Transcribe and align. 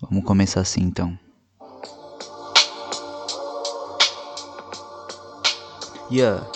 Vamos 0.00 0.24
começar 0.24 0.60
assim 0.60 0.82
então. 0.82 1.18
Yeah. 6.10 6.46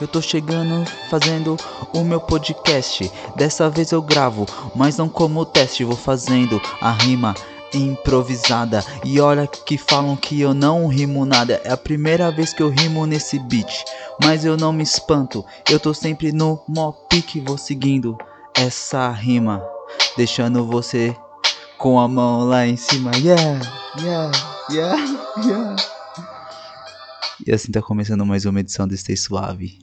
Eu 0.00 0.06
tô 0.06 0.20
chegando 0.20 0.84
fazendo 1.08 1.56
o 1.94 2.04
meu 2.04 2.20
podcast. 2.20 3.10
Dessa 3.34 3.68
vez 3.70 3.92
eu 3.92 4.02
gravo, 4.02 4.46
mas 4.74 4.96
não 4.96 5.08
como 5.08 5.44
teste. 5.44 5.84
Vou 5.84 5.96
fazendo 5.96 6.60
a 6.80 6.92
rima 6.92 7.34
improvisada. 7.72 8.84
E 9.04 9.20
olha 9.20 9.46
que 9.46 9.78
falam 9.78 10.14
que 10.14 10.40
eu 10.40 10.54
não 10.54 10.86
rimo 10.86 11.24
nada. 11.24 11.60
É 11.64 11.70
a 11.70 11.76
primeira 11.76 12.30
vez 12.30 12.52
que 12.52 12.62
eu 12.62 12.68
rimo 12.68 13.06
nesse 13.06 13.38
beat. 13.38 13.84
Mas 14.22 14.44
eu 14.44 14.56
não 14.56 14.72
me 14.72 14.82
espanto. 14.82 15.44
Eu 15.70 15.80
tô 15.80 15.94
sempre 15.94 16.30
no 16.30 16.62
mó 16.68 16.92
pique. 16.92 17.40
Vou 17.40 17.56
seguindo 17.56 18.16
essa 18.54 19.10
rima. 19.10 19.62
Deixando 20.16 20.64
você 20.64 21.16
com 21.78 21.98
a 22.00 22.08
mão 22.08 22.44
lá 22.44 22.66
em 22.66 22.76
cima. 22.76 23.10
Yeah, 23.16 23.60
yeah, 24.00 24.32
yeah, 24.70 24.96
yeah. 25.44 25.76
E 27.46 27.52
assim 27.52 27.70
tá 27.70 27.82
começando 27.82 28.24
mais 28.24 28.44
uma 28.46 28.60
edição 28.60 28.88
do 28.88 28.96
Stay 28.96 29.16
Suave. 29.16 29.78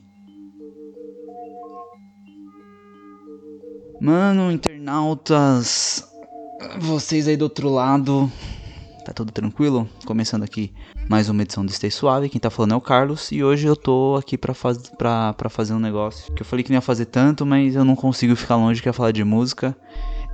Mano, 4.00 4.50
internautas, 4.50 6.06
vocês 6.80 7.26
aí 7.28 7.36
do 7.36 7.42
outro 7.42 7.70
lado, 7.70 8.30
tá 9.04 9.12
tudo 9.12 9.32
tranquilo? 9.32 9.88
Começando 10.04 10.42
aqui 10.42 10.74
mais 11.08 11.28
uma 11.28 11.42
edição 11.42 11.64
do 11.64 11.72
Stay 11.72 11.90
Suave. 11.90 12.28
Quem 12.28 12.40
tá 12.40 12.50
falando 12.50 12.72
é 12.72 12.76
o 12.76 12.80
Carlos 12.80 13.30
e 13.30 13.42
hoje 13.42 13.66
eu 13.66 13.76
tô 13.76 14.16
aqui 14.18 14.36
pra, 14.36 14.52
faz, 14.52 14.78
pra, 14.98 15.32
pra 15.34 15.48
fazer 15.48 15.72
um 15.72 15.78
negócio 15.78 16.34
que 16.34 16.42
eu 16.42 16.46
falei 16.46 16.64
que 16.64 16.70
não 16.70 16.76
ia 16.76 16.82
fazer 16.82 17.06
tanto, 17.06 17.46
mas 17.46 17.76
eu 17.76 17.84
não 17.84 17.94
consigo 17.94 18.34
ficar 18.34 18.56
longe 18.56 18.82
que 18.82 18.88
ia 18.88 18.92
falar 18.92 19.12
de 19.12 19.22
música. 19.22 19.74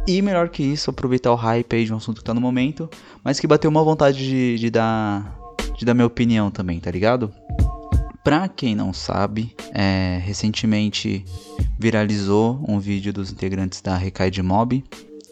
E 0.06 0.22
melhor 0.22 0.48
que 0.48 0.62
isso, 0.62 0.90
aproveitar 0.90 1.32
o 1.32 1.36
hype 1.36 1.76
aí 1.76 1.84
de 1.84 1.92
um 1.92 1.96
assunto 1.96 2.18
que 2.18 2.24
tá 2.24 2.34
no 2.34 2.40
momento, 2.40 2.88
mas 3.22 3.38
que 3.38 3.46
bateu 3.46 3.70
uma 3.70 3.84
vontade 3.84 4.18
de, 4.18 4.58
de 4.58 4.70
dar 4.70 5.38
de 5.80 5.86
dar 5.86 5.94
minha 5.94 6.06
opinião 6.06 6.50
também, 6.50 6.78
tá 6.78 6.90
ligado? 6.90 7.32
Pra 8.22 8.48
quem 8.48 8.74
não 8.74 8.92
sabe, 8.92 9.56
é, 9.72 10.20
recentemente 10.22 11.24
viralizou 11.78 12.62
um 12.68 12.78
vídeo 12.78 13.14
dos 13.14 13.32
integrantes 13.32 13.80
da 13.80 13.96
Recai 13.96 14.30
de 14.30 14.42
Mob, 14.42 14.84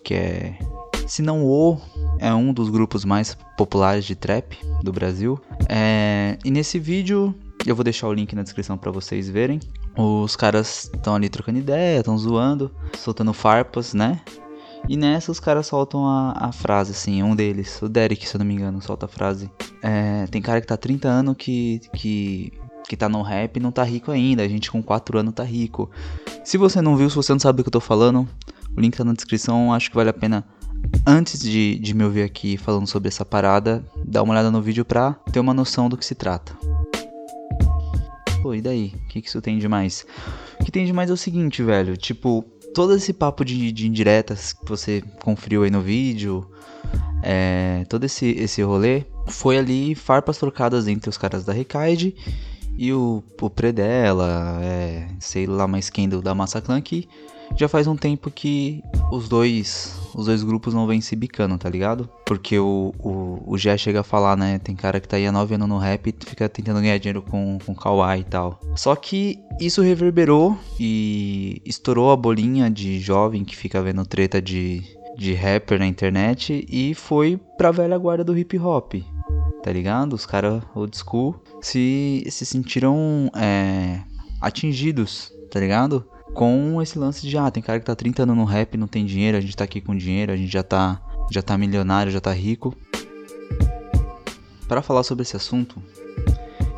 que 0.02 0.14
é, 0.14 0.58
se 1.06 1.20
não 1.20 1.44
o, 1.44 1.78
é 2.18 2.32
um 2.32 2.50
dos 2.50 2.70
grupos 2.70 3.04
mais 3.04 3.36
populares 3.58 4.06
de 4.06 4.14
trap 4.14 4.58
do 4.82 4.90
Brasil. 4.90 5.38
É, 5.68 6.38
e 6.42 6.50
nesse 6.50 6.78
vídeo, 6.78 7.34
eu 7.66 7.76
vou 7.76 7.84
deixar 7.84 8.08
o 8.08 8.12
link 8.14 8.34
na 8.34 8.42
descrição 8.42 8.78
para 8.78 8.90
vocês 8.90 9.28
verem. 9.28 9.60
Os 9.94 10.34
caras 10.34 10.90
estão 10.94 11.14
ali 11.14 11.28
trocando 11.28 11.58
ideia, 11.58 11.98
estão 11.98 12.16
zoando, 12.16 12.70
soltando 12.96 13.34
farpas, 13.34 13.92
né? 13.92 14.18
E 14.86 14.96
nessa 14.96 15.32
os 15.32 15.40
caras 15.40 15.66
soltam 15.66 16.06
a, 16.06 16.32
a, 16.36 16.52
frase, 16.52 16.92
assim, 16.92 17.22
um 17.22 17.34
deles, 17.34 17.80
o 17.82 17.88
Derek, 17.88 18.26
se 18.26 18.34
eu 18.34 18.38
não 18.38 18.46
me 18.46 18.54
engano, 18.54 18.80
solta 18.80 19.06
a 19.06 19.08
frase. 19.08 19.50
É, 19.82 20.26
tem 20.26 20.40
cara 20.40 20.60
que 20.60 20.66
tá 20.66 20.76
30 20.76 21.08
anos 21.08 21.36
que, 21.36 21.80
que, 21.94 22.52
que 22.88 22.96
tá 22.96 23.08
no 23.08 23.22
rap 23.22 23.56
e 23.56 23.60
não 23.60 23.72
tá 23.72 23.82
rico 23.82 24.10
ainda, 24.10 24.42
a 24.42 24.48
gente 24.48 24.70
com 24.70 24.82
4 24.82 25.18
anos 25.18 25.34
tá 25.34 25.44
rico. 25.44 25.90
Se 26.44 26.56
você 26.56 26.80
não 26.80 26.96
viu, 26.96 27.10
se 27.10 27.16
você 27.16 27.32
não 27.32 27.40
sabe 27.40 27.58
do 27.58 27.64
que 27.64 27.68
eu 27.68 27.72
tô 27.72 27.80
falando, 27.80 28.28
o 28.76 28.80
link 28.80 28.96
tá 28.96 29.04
na 29.04 29.12
descrição, 29.12 29.72
acho 29.72 29.90
que 29.90 29.96
vale 29.96 30.10
a 30.10 30.14
pena, 30.14 30.44
antes 31.06 31.40
de, 31.40 31.78
de 31.78 31.94
me 31.94 32.04
ouvir 32.04 32.22
aqui 32.22 32.56
falando 32.56 32.86
sobre 32.86 33.08
essa 33.08 33.24
parada, 33.24 33.84
dar 34.04 34.22
uma 34.22 34.32
olhada 34.32 34.50
no 34.50 34.62
vídeo 34.62 34.84
pra 34.84 35.12
ter 35.32 35.40
uma 35.40 35.52
noção 35.52 35.88
do 35.88 35.96
que 35.96 36.04
se 36.04 36.14
trata. 36.14 36.56
Pô, 38.42 38.54
e 38.54 38.62
daí? 38.62 38.94
O 38.94 39.08
que, 39.08 39.20
que 39.20 39.28
isso 39.28 39.42
tem 39.42 39.58
de 39.58 39.68
mais? 39.68 40.06
O 40.60 40.64
que 40.64 40.70
tem 40.70 40.86
de 40.86 40.92
mais 40.92 41.10
é 41.10 41.12
o 41.12 41.16
seguinte, 41.16 41.62
velho, 41.62 41.96
tipo 41.96 42.44
todo 42.74 42.94
esse 42.94 43.12
papo 43.12 43.44
de, 43.44 43.72
de 43.72 43.86
indiretas 43.86 44.52
que 44.52 44.68
você 44.68 45.02
conferiu 45.22 45.62
aí 45.62 45.70
no 45.70 45.80
vídeo, 45.80 46.48
é, 47.22 47.84
todo 47.88 48.04
esse, 48.04 48.30
esse 48.30 48.62
rolê, 48.62 49.04
foi 49.26 49.58
ali 49.58 49.94
farpas 49.94 50.38
trocadas 50.38 50.86
entre 50.88 51.10
os 51.10 51.18
caras 51.18 51.44
da 51.44 51.52
Recaide 51.52 52.14
e 52.76 52.92
o, 52.92 53.22
o 53.40 53.50
Predella, 53.50 54.60
é, 54.62 55.08
sei 55.18 55.46
lá 55.46 55.66
mais 55.66 55.90
quem 55.90 56.08
do, 56.08 56.22
da 56.22 56.34
Massa 56.34 56.60
Clan, 56.60 56.80
que 56.80 57.08
já 57.56 57.68
faz 57.68 57.86
um 57.86 57.96
tempo 57.96 58.30
que 58.30 58.82
os 59.10 59.28
dois 59.28 59.98
os 60.14 60.26
dois 60.26 60.42
grupos 60.42 60.74
não 60.74 60.86
vêm 60.86 61.00
se 61.00 61.14
bicando, 61.14 61.56
tá 61.56 61.70
ligado? 61.70 62.08
Porque 62.26 62.58
o, 62.58 62.92
o, 62.98 63.42
o 63.46 63.56
Jé 63.56 63.76
chega 63.78 64.00
a 64.00 64.02
falar, 64.02 64.36
né? 64.36 64.58
Tem 64.58 64.74
cara 64.74 64.98
que 64.98 65.06
tá 65.06 65.16
aí 65.16 65.26
há 65.26 65.30
9 65.30 65.54
anos 65.54 65.68
no 65.68 65.78
rap 65.78 66.08
e 66.08 66.26
fica 66.26 66.48
tentando 66.48 66.80
ganhar 66.80 66.98
dinheiro 66.98 67.22
com, 67.22 67.56
com 67.64 67.74
Kawaii 67.74 68.22
e 68.22 68.24
tal. 68.24 68.58
Só 68.74 68.96
que 68.96 69.38
isso 69.60 69.80
reverberou 69.80 70.58
e 70.78 71.62
estourou 71.64 72.10
a 72.10 72.16
bolinha 72.16 72.68
de 72.68 72.98
jovem 72.98 73.44
que 73.44 73.56
fica 73.56 73.80
vendo 73.80 74.04
treta 74.04 74.42
de, 74.42 74.82
de 75.16 75.34
rapper 75.34 75.78
na 75.78 75.86
internet 75.86 76.66
e 76.68 76.94
foi 76.94 77.38
pra 77.56 77.70
velha 77.70 77.96
guarda 77.96 78.24
do 78.24 78.36
hip 78.36 78.58
hop. 78.58 78.94
Tá 79.62 79.72
ligado? 79.72 80.14
Os 80.14 80.26
caras 80.26 80.62
old 80.74 80.96
school 80.96 81.40
se, 81.60 82.24
se 82.28 82.44
sentiram 82.44 83.30
é, 83.36 84.00
atingidos, 84.40 85.32
tá 85.50 85.60
ligado? 85.60 86.04
Com 86.34 86.80
esse 86.80 86.98
lance 86.98 87.26
de, 87.26 87.36
ah, 87.36 87.50
tem 87.50 87.62
cara 87.62 87.80
que 87.80 87.86
tá 87.86 87.94
30 87.94 88.22
anos 88.22 88.36
no 88.36 88.44
rap, 88.44 88.76
não 88.76 88.86
tem 88.86 89.04
dinheiro, 89.04 89.36
a 89.36 89.40
gente 89.40 89.56
tá 89.56 89.64
aqui 89.64 89.80
com 89.80 89.96
dinheiro, 89.96 90.32
a 90.32 90.36
gente 90.36 90.52
já 90.52 90.62
tá, 90.62 91.00
já 91.30 91.42
tá 91.42 91.56
milionário, 91.58 92.12
já 92.12 92.20
tá 92.20 92.32
rico. 92.32 92.74
Para 94.68 94.82
falar 94.82 95.02
sobre 95.02 95.22
esse 95.22 95.34
assunto, 95.34 95.82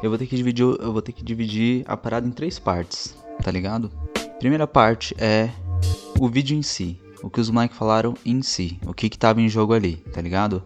eu 0.03 0.09
vou 0.09 0.19
ter 0.19 0.27
que 0.27 0.37
dividir, 0.37 0.65
eu 0.65 0.93
vou 0.93 1.03
ter 1.03 1.13
que 1.13 1.25
dividir 1.25 1.85
a 1.87 1.97
parada 1.97 2.27
em 2.27 2.31
três 2.31 2.59
partes, 2.59 3.17
tá 3.43 3.51
ligado? 3.51 3.91
Primeira 4.39 4.67
parte 4.67 5.15
é 5.19 5.51
o 6.19 6.29
vídeo 6.29 6.57
em 6.57 6.63
si, 6.63 6.99
o 7.23 7.29
que 7.29 7.41
os 7.41 7.51
moleques 7.51 7.77
falaram 7.77 8.15
em 8.25 8.41
si, 8.43 8.79
o 8.87 8.95
que 8.95 9.09
que 9.09 9.19
tava 9.19 9.41
em 9.41 9.49
jogo 9.49 9.75
ali, 9.75 9.97
tá 9.97 10.21
ligado? 10.21 10.63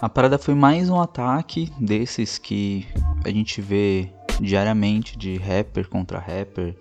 A 0.00 0.08
parada 0.08 0.38
foi 0.38 0.54
mais 0.54 0.88
um 0.88 0.98
ataque 0.98 1.70
desses 1.78 2.38
que 2.38 2.86
a 3.22 3.28
gente 3.28 3.60
vê 3.60 4.08
diariamente 4.40 5.18
de 5.18 5.36
rapper 5.36 5.88
contra 5.88 6.18
rapper, 6.18 6.74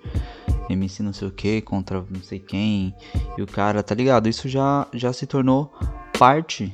MC 0.74 1.04
não 1.04 1.14
sei 1.14 1.28
o 1.28 1.32
que 1.32 1.62
contra 1.62 2.04
não 2.10 2.22
sei 2.22 2.40
quem, 2.40 2.94
e 3.38 3.42
o 3.42 3.48
cara, 3.48 3.82
tá 3.82 3.96
ligado? 3.96 4.30
Isso 4.30 4.48
já, 4.48 4.88
já 4.94 5.12
se 5.12 5.26
tornou 5.26 5.72
parte 6.18 6.74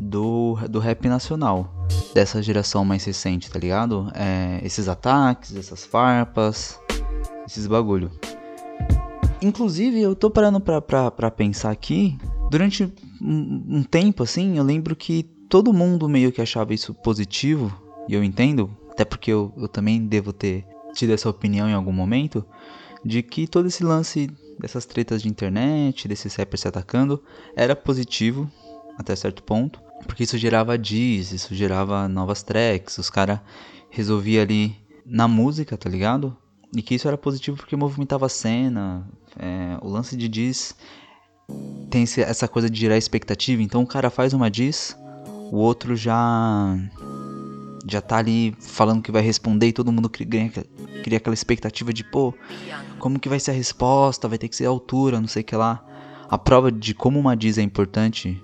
do, 0.00 0.56
do 0.68 0.78
rap 0.78 1.08
nacional, 1.08 1.86
dessa 2.14 2.42
geração 2.42 2.84
mais 2.84 3.04
recente, 3.04 3.50
tá 3.50 3.58
ligado? 3.58 4.10
É, 4.14 4.60
esses 4.64 4.88
ataques, 4.88 5.56
essas 5.56 5.84
farpas, 5.84 6.78
esses 7.46 7.66
bagulho. 7.66 8.10
Inclusive, 9.42 10.00
eu 10.00 10.14
tô 10.14 10.30
parando 10.30 10.60
pra, 10.60 10.80
pra, 10.80 11.10
pra 11.10 11.30
pensar 11.30 11.70
aqui, 11.70 12.16
durante 12.50 12.84
um, 13.20 13.64
um 13.68 13.82
tempo 13.82 14.22
assim, 14.22 14.56
eu 14.56 14.64
lembro 14.64 14.94
que 14.94 15.24
todo 15.48 15.72
mundo 15.72 16.08
meio 16.08 16.32
que 16.32 16.40
achava 16.40 16.72
isso 16.72 16.94
positivo, 16.94 17.72
e 18.08 18.14
eu 18.14 18.22
entendo, 18.22 18.70
até 18.90 19.04
porque 19.04 19.30
eu, 19.30 19.52
eu 19.56 19.68
também 19.68 20.06
devo 20.06 20.32
ter 20.32 20.64
tido 20.94 21.12
essa 21.12 21.28
opinião 21.28 21.68
em 21.68 21.74
algum 21.74 21.92
momento, 21.92 22.44
de 23.04 23.22
que 23.22 23.46
todo 23.46 23.66
esse 23.68 23.84
lance 23.84 24.30
dessas 24.58 24.86
tretas 24.86 25.22
de 25.22 25.28
internet, 25.28 26.08
desses 26.08 26.34
rappers 26.34 26.60
se 26.60 26.68
atacando, 26.68 27.22
era 27.56 27.76
positivo 27.76 28.50
até 28.96 29.14
certo 29.14 29.42
ponto, 29.42 29.80
porque 30.06 30.22
isso 30.22 30.38
gerava 30.38 30.78
diz, 30.78 31.32
isso 31.32 31.54
gerava 31.54 32.08
novas 32.08 32.42
tracks, 32.42 32.98
os 32.98 33.10
caras 33.10 33.40
resolvia 33.90 34.42
ali 34.42 34.76
na 35.04 35.26
música, 35.26 35.76
tá 35.76 35.88
ligado? 35.90 36.36
E 36.74 36.82
que 36.82 36.94
isso 36.94 37.06
era 37.08 37.18
positivo 37.18 37.56
porque 37.56 37.76
movimentava 37.76 38.26
a 38.26 38.28
cena, 38.28 39.06
é, 39.38 39.76
o 39.82 39.88
lance 39.88 40.16
de 40.16 40.28
diz 40.28 40.74
tem 41.90 42.04
essa 42.18 42.48
coisa 42.48 42.70
de 42.70 42.80
gerar 42.80 42.96
expectativa, 42.96 43.62
então 43.62 43.82
o 43.82 43.86
cara 43.86 44.10
faz 44.10 44.32
uma 44.32 44.50
diz, 44.50 44.96
o 45.52 45.56
outro 45.56 45.94
já 45.94 46.76
já 47.86 48.00
tá 48.00 48.18
ali 48.18 48.54
falando 48.60 49.02
que 49.02 49.12
vai 49.12 49.22
responder 49.22 49.68
e 49.68 49.72
todo 49.72 49.92
mundo 49.92 50.08
cria, 50.08 50.26
cria 51.02 51.18
aquela 51.18 51.34
expectativa 51.34 51.92
de, 51.92 52.02
pô, 52.04 52.34
como 52.98 53.18
que 53.18 53.28
vai 53.28 53.38
ser 53.38 53.50
a 53.50 53.54
resposta, 53.54 54.28
vai 54.28 54.38
ter 54.38 54.48
que 54.48 54.56
ser 54.56 54.66
a 54.66 54.70
altura, 54.70 55.20
não 55.20 55.28
sei 55.28 55.42
o 55.42 55.44
que 55.44 55.54
lá. 55.54 55.84
A 56.28 56.38
prova 56.38 56.72
de 56.72 56.94
como 56.94 57.18
uma 57.20 57.36
diz 57.36 57.58
é 57.58 57.62
importante 57.62 58.42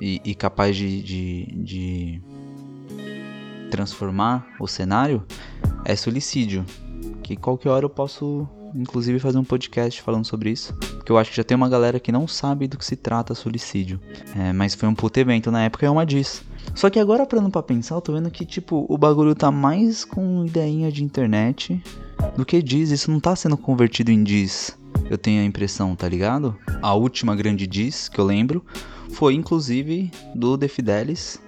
e, 0.00 0.20
e 0.24 0.34
capaz 0.34 0.76
de, 0.76 1.02
de, 1.02 1.46
de 1.56 2.22
transformar 3.70 4.46
o 4.60 4.68
cenário 4.68 5.24
é 5.84 5.96
suicídio. 5.96 6.64
Que 7.22 7.36
qualquer 7.36 7.70
hora 7.70 7.84
eu 7.86 7.90
posso, 7.90 8.46
inclusive, 8.74 9.18
fazer 9.18 9.38
um 9.38 9.44
podcast 9.44 10.02
falando 10.02 10.26
sobre 10.26 10.50
isso. 10.50 10.74
Porque 10.74 11.10
eu 11.10 11.16
acho 11.16 11.30
que 11.30 11.36
já 11.36 11.44
tem 11.44 11.56
uma 11.56 11.68
galera 11.68 11.98
que 11.98 12.12
não 12.12 12.28
sabe 12.28 12.68
do 12.68 12.76
que 12.76 12.84
se 12.84 12.96
trata 12.96 13.34
suicídio. 13.34 13.98
É, 14.36 14.52
mas 14.52 14.74
foi 14.74 14.88
um 14.88 14.94
puto 14.94 15.18
evento 15.18 15.50
na 15.50 15.64
época, 15.64 15.86
é 15.86 15.90
uma 15.90 16.04
diz. 16.04 16.44
Só 16.74 16.88
que 16.88 16.98
agora, 16.98 17.26
parando 17.26 17.50
pra 17.50 17.62
pensar, 17.62 17.94
eu 17.94 18.00
tô 18.00 18.12
vendo 18.12 18.30
que, 18.30 18.44
tipo, 18.44 18.86
o 18.88 18.96
bagulho 18.96 19.34
tá 19.34 19.50
mais 19.50 20.04
com 20.04 20.44
ideinha 20.46 20.90
de 20.90 21.04
internet 21.04 21.82
do 22.36 22.44
que 22.44 22.62
diz. 22.62 22.90
Isso 22.90 23.10
não 23.10 23.20
tá 23.20 23.36
sendo 23.36 23.56
convertido 23.56 24.10
em 24.10 24.22
diz. 24.22 24.76
Eu 25.10 25.18
tenho 25.18 25.42
a 25.42 25.44
impressão, 25.44 25.94
tá 25.94 26.08
ligado? 26.08 26.56
A 26.80 26.94
última 26.94 27.36
grande 27.36 27.66
diz 27.66 28.08
que 28.08 28.18
eu 28.18 28.24
lembro 28.24 28.64
foi, 29.10 29.34
inclusive, 29.34 30.10
do 30.34 30.56
The 30.56 30.68
Fidelis. 30.68 31.40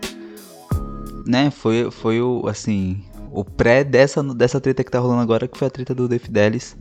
Né? 1.26 1.50
Foi, 1.50 1.90
foi 1.90 2.20
o, 2.20 2.46
assim, 2.46 3.02
o 3.32 3.44
pré 3.44 3.82
dessa, 3.82 4.22
dessa 4.22 4.60
treta 4.60 4.84
que 4.84 4.90
tá 4.90 4.99
rolando 4.99 5.22
agora, 5.22 5.49
que 5.49 5.56
foi 5.56 5.69
a 5.69 5.70
treta 5.70 5.94
do 5.94 6.08
The 6.08 6.19
Fidelis 6.19 6.76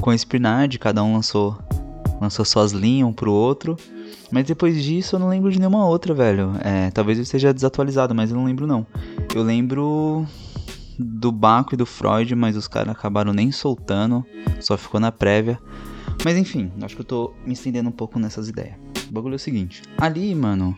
com 0.00 0.10
a 0.10 0.14
Spinard. 0.14 0.78
Cada 0.78 1.02
um 1.02 1.14
lançou, 1.14 1.56
lançou 2.20 2.44
suas 2.44 2.72
linhas 2.72 3.08
um 3.08 3.12
pro 3.12 3.32
outro. 3.32 3.76
Mas 4.30 4.44
depois 4.44 4.82
disso 4.82 5.16
eu 5.16 5.20
não 5.20 5.28
lembro 5.28 5.50
de 5.50 5.58
nenhuma 5.58 5.86
outra, 5.86 6.12
velho. 6.14 6.52
É, 6.60 6.90
talvez 6.90 7.18
eu 7.18 7.22
esteja 7.22 7.52
desatualizado, 7.52 8.14
mas 8.14 8.30
eu 8.30 8.36
não 8.36 8.44
lembro 8.44 8.66
não. 8.66 8.86
Eu 9.34 9.42
lembro 9.42 10.26
do 10.98 11.30
Baco 11.30 11.74
e 11.74 11.76
do 11.76 11.86
Freud, 11.86 12.34
mas 12.34 12.56
os 12.56 12.66
caras 12.66 12.90
acabaram 12.90 13.32
nem 13.32 13.52
soltando, 13.52 14.24
só 14.60 14.76
ficou 14.76 14.98
na 14.98 15.12
prévia. 15.12 15.58
Mas 16.24 16.36
enfim, 16.36 16.72
acho 16.82 16.94
que 16.94 17.02
eu 17.02 17.06
tô 17.06 17.34
me 17.44 17.52
estendendo 17.52 17.88
um 17.88 17.92
pouco 17.92 18.18
nessas 18.18 18.48
ideias. 18.48 18.74
O 19.08 19.12
bagulho 19.12 19.34
é 19.34 19.36
o 19.36 19.38
seguinte: 19.38 19.82
ali, 19.98 20.34
mano, 20.34 20.76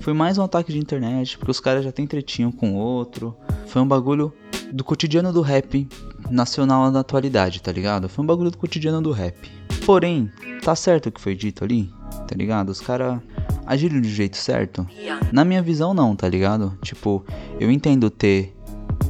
foi 0.00 0.12
mais 0.12 0.38
um 0.38 0.42
ataque 0.42 0.72
de 0.72 0.78
internet, 0.78 1.38
porque 1.38 1.50
os 1.50 1.60
caras 1.60 1.84
já 1.84 1.90
tem 1.90 2.06
tretinho 2.06 2.52
com 2.52 2.74
o 2.74 2.76
outro. 2.76 3.34
Foi 3.66 3.80
um 3.80 3.88
bagulho 3.88 4.32
do 4.72 4.84
cotidiano 4.84 5.32
do 5.32 5.40
rap 5.40 5.88
nacional 6.30 6.90
na 6.90 7.00
atualidade, 7.00 7.62
tá 7.62 7.72
ligado? 7.72 8.08
Foi 8.08 8.22
um 8.22 8.26
bagulho 8.26 8.50
do 8.50 8.58
cotidiano 8.58 9.00
do 9.00 9.12
rap. 9.12 9.50
Porém, 9.84 10.30
tá 10.62 10.74
certo 10.74 11.06
o 11.06 11.12
que 11.12 11.20
foi 11.20 11.34
dito 11.34 11.64
ali, 11.64 11.90
tá 12.26 12.34
ligado? 12.34 12.70
Os 12.70 12.80
caras 12.80 13.20
agiram 13.66 14.00
de 14.00 14.08
jeito 14.08 14.36
certo? 14.36 14.86
Na 15.32 15.44
minha 15.44 15.62
visão, 15.62 15.92
não, 15.92 16.16
tá 16.16 16.28
ligado? 16.28 16.76
Tipo, 16.82 17.24
eu 17.60 17.70
entendo 17.70 18.10
ter 18.10 18.54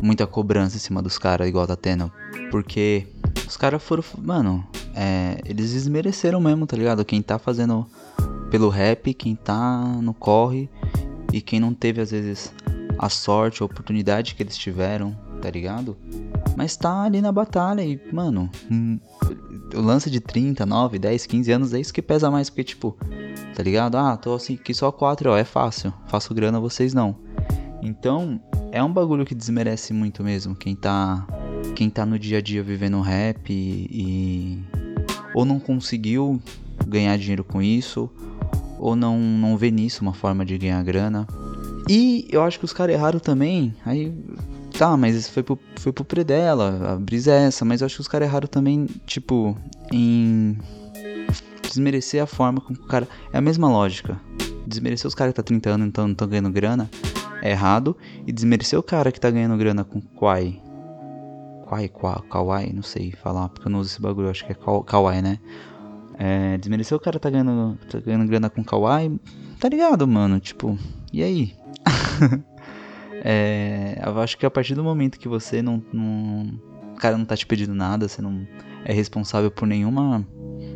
muita 0.02 0.26
cobrança 0.26 0.76
em 0.76 0.80
cima 0.80 1.00
dos 1.00 1.18
caras, 1.18 1.48
igual 1.48 1.66
tá 1.66 1.76
tendo. 1.76 2.10
Porque 2.50 3.06
os 3.46 3.56
caras 3.56 3.82
foram. 3.82 4.02
Mano, 4.18 4.66
é, 4.94 5.40
eles 5.44 5.72
desmereceram 5.72 6.40
mesmo, 6.40 6.66
tá 6.66 6.76
ligado? 6.76 7.04
Quem 7.04 7.22
tá 7.22 7.38
fazendo 7.38 7.86
pelo 8.50 8.68
rap, 8.68 9.12
quem 9.14 9.34
tá 9.34 9.78
no 10.00 10.14
corre 10.14 10.68
e 11.32 11.40
quem 11.40 11.58
não 11.58 11.74
teve 11.74 12.00
às 12.00 12.10
vezes 12.10 12.52
a 12.98 13.08
sorte, 13.08 13.62
a 13.62 13.66
oportunidade 13.66 14.34
que 14.34 14.42
eles 14.42 14.56
tiveram, 14.56 15.16
tá 15.42 15.50
ligado? 15.50 15.96
Mas 16.56 16.76
tá 16.76 17.02
ali 17.02 17.20
na 17.20 17.32
batalha 17.32 17.82
e, 17.82 18.00
mano, 18.12 18.48
hum, 18.70 18.98
o 19.74 19.80
lance 19.80 20.10
de 20.10 20.20
30, 20.20 20.64
9, 20.64 20.98
10, 20.98 21.26
15 21.26 21.52
anos 21.52 21.74
é 21.74 21.80
isso 21.80 21.92
que 21.92 22.02
pesa 22.02 22.30
mais, 22.30 22.48
porque, 22.48 22.64
tipo, 22.64 22.96
tá 23.54 23.62
ligado? 23.62 23.96
Ah, 23.96 24.16
tô 24.16 24.34
assim, 24.34 24.56
que 24.56 24.72
só 24.72 24.92
4, 24.92 25.30
ó, 25.30 25.36
é 25.36 25.44
fácil, 25.44 25.92
faço 26.06 26.32
grana, 26.34 26.60
vocês 26.60 26.94
não. 26.94 27.16
Então, 27.82 28.40
é 28.72 28.82
um 28.82 28.92
bagulho 28.92 29.24
que 29.24 29.34
desmerece 29.34 29.92
muito 29.92 30.22
mesmo 30.22 30.54
quem 30.54 30.74
tá, 30.74 31.26
quem 31.74 31.90
tá 31.90 32.06
no 32.06 32.18
dia 32.18 32.38
a 32.38 32.40
dia 32.40 32.62
vivendo 32.62 33.00
rap 33.00 33.52
e, 33.52 33.88
e 33.90 34.64
ou 35.34 35.44
não 35.44 35.58
conseguiu 35.58 36.40
ganhar 36.86 37.16
dinheiro 37.18 37.44
com 37.44 37.60
isso, 37.60 38.10
ou 38.78 38.94
não, 38.94 39.18
não 39.18 39.56
vê 39.56 39.70
nisso 39.70 40.02
uma 40.02 40.14
forma 40.14 40.44
de 40.44 40.56
ganhar 40.56 40.82
grana. 40.82 41.26
E 41.88 42.26
eu 42.30 42.42
acho 42.42 42.58
que 42.58 42.64
os 42.64 42.72
caras 42.72 42.94
erraram 42.94 43.18
também. 43.18 43.74
Aí, 43.84 44.12
tá, 44.78 44.96
mas 44.96 45.14
isso 45.14 45.32
foi 45.32 45.42
pro, 45.42 45.58
foi 45.76 45.92
pro 45.92 46.04
Predela, 46.04 46.92
a 46.92 46.96
brisa 46.96 47.32
é 47.32 47.46
essa. 47.46 47.64
Mas 47.64 47.80
eu 47.80 47.86
acho 47.86 47.96
que 47.96 48.00
os 48.00 48.08
caras 48.08 48.28
erraram 48.28 48.48
também, 48.48 48.86
tipo, 49.06 49.56
em 49.92 50.58
desmerecer 51.62 52.22
a 52.22 52.26
forma 52.26 52.60
como 52.60 52.78
o 52.78 52.86
cara. 52.86 53.08
É 53.32 53.38
a 53.38 53.40
mesma 53.40 53.68
lógica. 53.68 54.20
Desmerecer 54.66 55.06
os 55.06 55.14
caras 55.14 55.32
que 55.32 55.36
tá 55.36 55.42
30 55.42 55.70
anos 55.70 55.86
então 55.88 56.04
não 56.04 56.12
estão 56.12 56.28
ganhando 56.28 56.50
grana 56.50 56.90
é 57.42 57.50
errado. 57.50 57.96
E 58.26 58.32
desmerecer 58.32 58.78
o 58.78 58.82
cara 58.82 59.12
que 59.12 59.20
tá 59.20 59.30
ganhando 59.30 59.56
grana 59.56 59.84
com 59.84 60.00
Kwai. 60.00 60.60
Kwai, 61.64 61.90
Kawaii, 62.30 62.72
não 62.72 62.82
sei 62.82 63.12
falar, 63.12 63.48
porque 63.48 63.66
eu 63.66 63.72
não 63.72 63.80
uso 63.80 63.90
esse 63.90 64.00
bagulho, 64.00 64.28
acho 64.30 64.44
que 64.44 64.52
é 64.52 64.56
Kawaii, 64.86 65.22
né? 65.22 65.38
É, 66.16 66.56
desmerecer 66.58 66.96
o 66.96 67.00
cara 67.00 67.18
tá 67.18 67.28
ganhando, 67.28 67.76
tá 67.90 67.98
ganhando 67.98 68.26
grana 68.26 68.48
com 68.48 68.62
Kawaii, 68.62 69.18
tá 69.58 69.68
ligado, 69.68 70.06
mano? 70.06 70.38
Tipo, 70.38 70.78
e 71.12 71.22
aí? 71.22 71.56
é, 73.26 74.02
eu 74.04 74.20
acho 74.20 74.36
que 74.36 74.44
a 74.44 74.50
partir 74.50 74.74
do 74.74 74.84
momento 74.84 75.18
que 75.18 75.26
você 75.26 75.62
não, 75.62 75.82
não. 75.90 76.60
O 76.92 76.96
cara 76.96 77.16
não 77.16 77.24
tá 77.24 77.34
te 77.34 77.46
pedindo 77.46 77.74
nada, 77.74 78.06
você 78.06 78.20
não 78.20 78.46
é 78.84 78.92
responsável 78.92 79.50
por 79.50 79.66
nenhuma, 79.66 80.24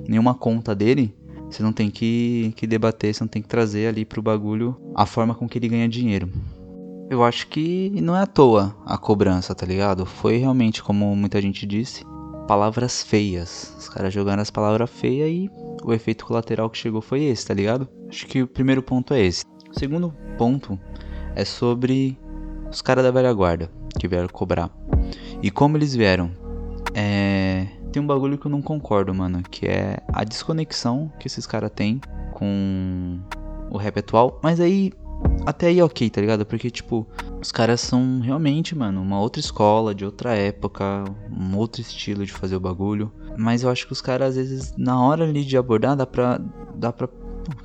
nenhuma 0.08 0.34
conta 0.34 0.74
dele, 0.74 1.14
você 1.48 1.62
não 1.62 1.72
tem 1.72 1.90
que, 1.90 2.52
que 2.56 2.66
debater, 2.66 3.14
você 3.14 3.22
não 3.22 3.28
tem 3.28 3.42
que 3.42 3.48
trazer 3.48 3.86
ali 3.86 4.04
pro 4.04 4.22
bagulho 4.22 4.76
a 4.96 5.04
forma 5.04 5.34
com 5.34 5.46
que 5.46 5.58
ele 5.58 5.68
ganha 5.68 5.88
dinheiro. 5.88 6.28
Eu 7.10 7.22
acho 7.22 7.46
que 7.48 7.90
não 8.02 8.16
é 8.16 8.22
à 8.22 8.26
toa 8.26 8.76
a 8.84 8.98
cobrança, 8.98 9.54
tá 9.54 9.64
ligado? 9.64 10.04
Foi 10.04 10.38
realmente, 10.38 10.82
como 10.82 11.14
muita 11.14 11.40
gente 11.40 11.66
disse, 11.66 12.02
palavras 12.46 13.02
feias. 13.02 13.74
Os 13.78 13.88
caras 13.88 14.12
jogaram 14.12 14.42
as 14.42 14.50
palavras 14.50 14.90
feias 14.90 15.30
e 15.30 15.50
o 15.84 15.92
efeito 15.92 16.26
colateral 16.26 16.68
que 16.68 16.78
chegou 16.78 17.00
foi 17.00 17.24
esse, 17.24 17.46
tá 17.46 17.54
ligado? 17.54 17.88
Acho 18.08 18.26
que 18.26 18.42
o 18.42 18.48
primeiro 18.48 18.82
ponto 18.82 19.14
é 19.14 19.20
esse. 19.22 19.44
O 19.70 19.78
segundo 19.78 20.12
ponto 20.36 20.78
é 21.36 21.44
sobre 21.44 22.18
os 22.70 22.82
caras 22.82 23.04
da 23.04 23.10
velha 23.10 23.32
guarda 23.32 23.70
que 23.98 24.08
vieram 24.08 24.28
cobrar. 24.28 24.70
E 25.42 25.50
como 25.50 25.76
eles 25.76 25.94
vieram. 25.94 26.30
É... 26.94 27.66
Tem 27.92 28.02
um 28.02 28.06
bagulho 28.06 28.36
que 28.36 28.46
eu 28.46 28.50
não 28.50 28.60
concordo, 28.60 29.14
mano, 29.14 29.42
que 29.50 29.66
é 29.66 29.98
a 30.12 30.22
desconexão 30.22 31.10
que 31.18 31.26
esses 31.26 31.46
caras 31.46 31.70
têm 31.74 32.00
com 32.32 33.18
o 33.70 33.78
rap 33.78 33.98
atual. 33.98 34.38
Mas 34.42 34.60
aí 34.60 34.92
até 35.46 35.68
aí 35.68 35.80
ok, 35.80 36.10
tá 36.10 36.20
ligado? 36.20 36.44
Porque, 36.44 36.70
tipo, 36.70 37.06
os 37.40 37.50
caras 37.50 37.80
são 37.80 38.20
realmente, 38.20 38.76
mano, 38.76 39.00
uma 39.00 39.20
outra 39.20 39.40
escola, 39.40 39.94
de 39.94 40.04
outra 40.04 40.34
época, 40.34 41.04
um 41.30 41.56
outro 41.56 41.80
estilo 41.80 42.24
de 42.24 42.32
fazer 42.32 42.56
o 42.56 42.60
bagulho. 42.60 43.10
Mas 43.36 43.62
eu 43.62 43.70
acho 43.70 43.86
que 43.86 43.92
os 43.92 44.00
caras, 44.00 44.30
às 44.30 44.36
vezes, 44.36 44.74
na 44.76 45.00
hora 45.00 45.24
ali 45.24 45.44
de 45.44 45.56
abordar, 45.56 45.96
dá 45.96 46.06
pra. 46.06 46.40
dá 46.74 46.92
pra. 46.92 47.08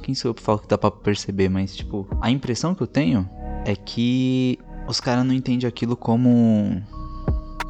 Quem 0.02 0.16
sou 0.16 0.30
eu 0.30 0.34
pra 0.34 0.44
falar 0.44 0.60
que 0.60 0.68
dá 0.68 0.78
pra 0.78 0.92
perceber? 0.92 1.50
Mas, 1.50 1.76
tipo, 1.76 2.08
a 2.22 2.32
impressão 2.32 2.74
que 2.74 2.82
eu 2.82 2.88
tenho 2.88 3.30
é 3.66 3.76
que 3.76 4.58
os 4.88 5.00
caras 5.00 5.26
não 5.26 5.34
entendem 5.34 5.68
aquilo 5.68 5.96
como. 5.96 6.82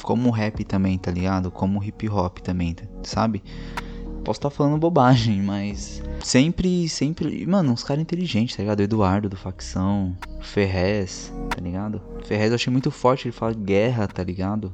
como 0.04 0.30
rap 0.30 0.64
também, 0.64 0.98
tá 0.98 1.12
ligado? 1.12 1.52
Como 1.52 1.84
hip 1.84 2.08
hop 2.10 2.40
também, 2.40 2.76
sabe? 3.04 3.44
Posso 4.24 4.40
estar 4.40 4.50
tá 4.50 4.56
falando 4.56 4.78
bobagem, 4.78 5.42
mas 5.42 6.02
sempre, 6.22 6.88
sempre. 6.88 7.46
Mano, 7.46 7.74
uns 7.74 7.84
caras 7.84 8.02
inteligentes, 8.02 8.56
tá 8.56 8.64
ligado? 8.64 8.82
Eduardo 8.82 9.28
do 9.28 9.36
facção, 9.36 10.16
Ferrez, 10.42 11.32
tá 11.50 11.62
ligado? 11.62 12.02
Ferrez 12.26 12.50
eu 12.50 12.56
achei 12.56 12.72
muito 12.72 12.90
forte, 12.90 13.28
ele 13.28 13.34
fala 13.34 13.54
guerra, 13.54 14.08
tá 14.08 14.24
ligado? 14.24 14.72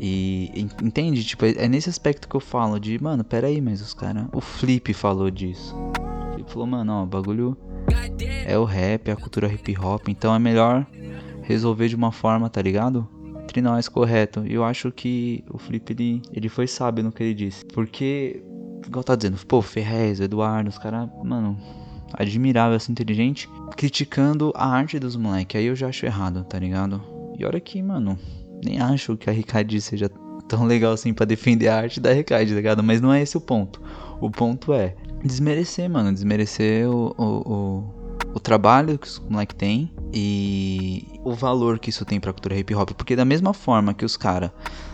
E 0.00 0.50
entende? 0.82 1.24
Tipo, 1.24 1.46
é 1.46 1.68
nesse 1.68 1.88
aspecto 1.88 2.28
que 2.28 2.34
eu 2.34 2.40
falo 2.40 2.78
de, 2.78 3.02
mano, 3.02 3.22
pera 3.22 3.46
aí, 3.46 3.60
mas 3.60 3.80
os 3.80 3.94
caras. 3.94 4.26
O 4.32 4.40
Flip 4.40 4.92
falou 4.92 5.30
disso. 5.30 5.74
Ele 6.34 6.44
falou, 6.46 6.66
mano, 6.66 6.92
ó, 6.92 7.02
o 7.04 7.06
bagulho 7.06 7.56
é 8.46 8.58
o 8.58 8.64
rap, 8.64 9.08
é 9.08 9.12
a 9.12 9.16
cultura 9.16 9.46
hip 9.46 9.78
hop, 9.78 10.08
então 10.08 10.34
é 10.34 10.38
melhor 10.38 10.86
resolver 11.44 11.88
de 11.88 11.96
uma 11.96 12.10
forma, 12.10 12.50
tá 12.50 12.60
ligado? 12.60 13.08
entre 13.44 13.60
nós, 13.60 13.88
correto. 13.88 14.44
E 14.46 14.54
eu 14.54 14.64
acho 14.64 14.90
que 14.90 15.44
o 15.50 15.58
Felipe, 15.58 15.92
ele, 15.92 16.22
ele 16.32 16.48
foi 16.48 16.66
sábio 16.66 17.04
no 17.04 17.12
que 17.12 17.22
ele 17.22 17.34
disse. 17.34 17.64
Porque, 17.66 18.42
igual 18.86 19.04
tá 19.04 19.14
dizendo, 19.14 19.36
pô, 19.46 19.62
Ferrez, 19.62 20.18
Eduardo, 20.18 20.68
os 20.68 20.78
caras, 20.78 21.08
mano, 21.22 21.56
admirável, 22.12 22.76
assim, 22.76 22.92
inteligente, 22.92 23.48
criticando 23.76 24.52
a 24.56 24.66
arte 24.66 24.98
dos 24.98 25.14
moleques. 25.14 25.58
Aí 25.58 25.66
eu 25.66 25.76
já 25.76 25.88
acho 25.88 26.04
errado, 26.04 26.44
tá 26.44 26.58
ligado? 26.58 27.00
E 27.38 27.44
olha 27.44 27.60
que, 27.60 27.80
mano, 27.80 28.18
nem 28.64 28.80
acho 28.80 29.16
que 29.16 29.30
a 29.30 29.32
Ricardo 29.32 29.78
seja 29.80 30.08
tão 30.48 30.64
legal 30.64 30.92
assim 30.92 31.14
para 31.14 31.24
defender 31.24 31.68
a 31.68 31.76
arte 31.76 32.00
da 32.00 32.12
Ricardo, 32.12 32.48
tá 32.48 32.54
ligado? 32.54 32.82
Mas 32.82 33.00
não 33.00 33.12
é 33.12 33.22
esse 33.22 33.36
o 33.36 33.40
ponto. 33.40 33.80
O 34.20 34.30
ponto 34.30 34.72
é 34.72 34.96
desmerecer, 35.24 35.88
mano, 35.88 36.12
desmerecer 36.12 36.88
o, 36.88 37.14
o, 37.16 37.24
o 37.24 38.04
o 38.34 38.40
trabalho 38.40 38.98
que 38.98 39.06
os 39.06 39.20
moleque 39.20 39.54
tem 39.54 39.90
e 40.14 41.20
o 41.24 41.34
valor 41.34 41.78
que 41.80 41.90
isso 41.90 42.04
tem 42.04 42.20
pra 42.20 42.32
cultura 42.32 42.56
hip 42.56 42.72
hop. 42.74 42.92
Porque 42.92 43.16
da 43.16 43.24
mesma 43.24 43.52
forma 43.52 43.92
que 43.92 44.04
os 44.04 44.16
caras 44.16 44.52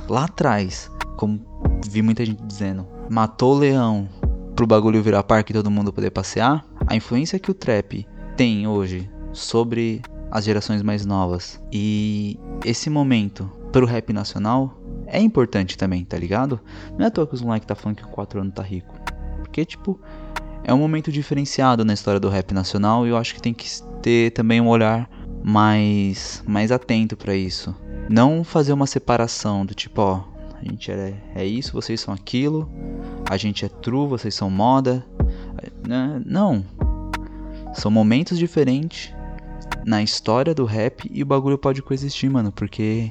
lá 0.08 0.24
atrás, 0.24 0.90
como 1.16 1.40
vi 1.86 2.00
muita 2.00 2.24
gente 2.24 2.42
dizendo, 2.42 2.86
matou 3.10 3.54
o 3.54 3.58
leão 3.58 4.08
pro 4.56 4.66
bagulho 4.66 5.02
virar 5.02 5.22
parque 5.22 5.52
e 5.52 5.54
todo 5.54 5.70
mundo 5.70 5.92
poder 5.92 6.10
passear, 6.10 6.64
a 6.86 6.96
influência 6.96 7.38
que 7.38 7.50
o 7.50 7.54
trap 7.54 8.06
tem 8.36 8.66
hoje 8.66 9.10
sobre 9.32 10.00
as 10.30 10.44
gerações 10.44 10.82
mais 10.82 11.04
novas 11.04 11.60
e 11.72 12.38
esse 12.64 12.88
momento 12.88 13.50
pro 13.72 13.86
rap 13.86 14.12
nacional 14.12 14.80
é 15.06 15.20
importante 15.20 15.76
também, 15.76 16.04
tá 16.04 16.16
ligado? 16.16 16.60
Não 16.96 17.04
é 17.04 17.08
à 17.08 17.10
toa 17.10 17.26
que 17.26 17.34
os 17.34 17.42
moleques 17.42 17.66
tá 17.66 17.74
falando 17.74 17.96
que 17.96 18.04
com 18.04 18.10
4 18.10 18.40
anos 18.40 18.54
tá 18.54 18.62
rico. 18.62 18.94
Porque, 19.38 19.64
tipo, 19.64 20.00
é 20.70 20.74
um 20.74 20.78
momento 20.78 21.10
diferenciado 21.10 21.84
na 21.84 21.92
história 21.92 22.20
do 22.20 22.28
rap 22.28 22.54
nacional 22.54 23.04
e 23.04 23.10
eu 23.10 23.16
acho 23.16 23.34
que 23.34 23.42
tem 23.42 23.52
que 23.52 23.66
ter 24.00 24.30
também 24.30 24.60
um 24.60 24.68
olhar 24.68 25.10
mais, 25.42 26.44
mais 26.46 26.70
atento 26.70 27.16
para 27.16 27.34
isso. 27.34 27.74
Não 28.08 28.44
fazer 28.44 28.72
uma 28.72 28.86
separação 28.86 29.66
do 29.66 29.74
tipo, 29.74 30.00
ó, 30.00 30.22
a 30.54 30.64
gente 30.64 30.92
é, 30.92 31.14
é 31.34 31.44
isso, 31.44 31.72
vocês 31.72 32.00
são 32.00 32.14
aquilo, 32.14 32.70
a 33.28 33.36
gente 33.36 33.64
é 33.64 33.68
true, 33.68 34.06
vocês 34.06 34.32
são 34.32 34.48
moda. 34.48 35.04
Né? 35.84 36.22
Não. 36.24 36.64
São 37.74 37.90
momentos 37.90 38.38
diferentes 38.38 39.12
na 39.84 40.04
história 40.04 40.54
do 40.54 40.64
rap 40.64 41.10
e 41.12 41.20
o 41.20 41.26
bagulho 41.26 41.58
pode 41.58 41.82
coexistir, 41.82 42.30
mano, 42.30 42.52
porque 42.52 43.10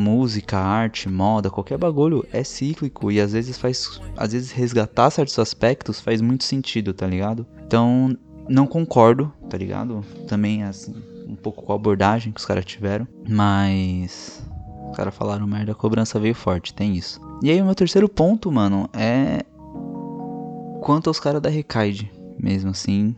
música, 0.00 0.58
arte, 0.58 1.08
moda, 1.08 1.50
qualquer 1.50 1.78
bagulho 1.78 2.26
é 2.32 2.42
cíclico 2.42 3.12
e 3.12 3.20
às 3.20 3.32
vezes 3.32 3.58
faz, 3.58 4.00
às 4.16 4.32
vezes 4.32 4.50
resgatar 4.50 5.10
certos 5.10 5.38
aspectos 5.38 6.00
faz 6.00 6.20
muito 6.20 6.44
sentido, 6.44 6.92
tá 6.92 7.06
ligado? 7.06 7.46
Então, 7.66 8.16
não 8.48 8.66
concordo, 8.66 9.32
tá 9.48 9.56
ligado? 9.56 10.04
Também 10.26 10.64
assim, 10.64 10.94
um 11.28 11.36
pouco 11.36 11.62
com 11.62 11.72
a 11.72 11.76
abordagem 11.76 12.32
que 12.32 12.40
os 12.40 12.46
caras 12.46 12.64
tiveram, 12.64 13.06
mas 13.28 14.42
os 14.90 14.96
caras 14.96 15.14
falaram 15.14 15.46
merda, 15.46 15.72
a 15.72 15.74
cobrança 15.74 16.18
veio 16.18 16.34
forte, 16.34 16.74
tem 16.74 16.96
isso. 16.96 17.20
E 17.42 17.50
aí 17.50 17.60
o 17.60 17.64
meu 17.64 17.74
terceiro 17.74 18.08
ponto, 18.08 18.50
mano, 18.50 18.88
é 18.92 19.44
quanto 20.80 21.08
aos 21.08 21.20
caras 21.20 21.40
da 21.40 21.48
Recaide 21.48 22.10
mesmo 22.42 22.70
assim, 22.70 23.14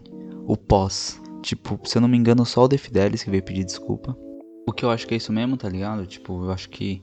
o 0.47 0.57
pós. 0.57 1.21
Tipo, 1.43 1.79
se 1.85 1.97
eu 1.97 2.03
não 2.03 2.09
me 2.09 2.17
engano, 2.17 2.45
só 2.45 2.65
o 2.65 2.69
The 2.69 2.77
Fidelis 2.77 3.23
que 3.23 3.31
veio 3.31 3.43
pedir 3.43 3.65
desculpa. 3.65 4.17
O 4.73 4.75
que 4.75 4.87
eu 4.87 4.91
acho 4.91 5.07
que 5.07 5.13
é 5.13 5.19
isso 5.19 5.31
mesmo, 5.31 5.55
tá 5.55 5.69
ligado? 5.69 6.07
Tipo, 6.07 6.47
eu 6.47 6.51
acho 6.51 6.71
que 6.71 7.03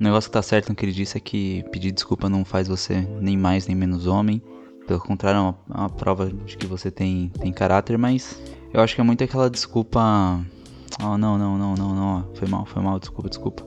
o 0.00 0.02
negócio 0.02 0.28
que 0.28 0.34
tá 0.34 0.42
certo 0.42 0.70
no 0.70 0.74
que 0.74 0.84
ele 0.84 0.90
disse 0.90 1.16
é 1.16 1.20
que 1.20 1.64
pedir 1.70 1.92
desculpa 1.92 2.28
não 2.28 2.44
faz 2.44 2.66
você 2.66 3.06
nem 3.20 3.38
mais 3.38 3.68
nem 3.68 3.76
menos 3.76 4.08
homem. 4.08 4.42
Pelo 4.84 4.98
contrário, 4.98 5.38
é 5.38 5.40
uma, 5.40 5.58
é 5.72 5.78
uma 5.78 5.88
prova 5.88 6.28
de 6.28 6.56
que 6.56 6.66
você 6.66 6.90
tem, 6.90 7.30
tem 7.38 7.52
caráter, 7.52 7.96
mas 7.96 8.42
eu 8.72 8.80
acho 8.80 8.96
que 8.96 9.00
é 9.00 9.04
muito 9.04 9.22
aquela 9.22 9.48
desculpa. 9.48 10.44
Oh, 11.00 11.16
não, 11.16 11.38
não, 11.38 11.56
não, 11.56 11.74
não, 11.74 11.94
não. 11.94 12.34
Foi 12.34 12.48
mal, 12.48 12.66
foi 12.66 12.82
mal, 12.82 12.98
desculpa, 12.98 13.28
desculpa. 13.28 13.64